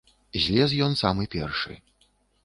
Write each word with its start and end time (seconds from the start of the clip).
Злез 0.45 0.71
ён 0.85 0.95
самы 1.01 1.27
першы. 1.35 1.77